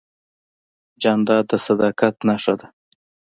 جانداد 1.01 1.45
د 1.49 1.51
صداقت 1.65 2.15
نښه 2.27 2.53
ده. 2.59 2.67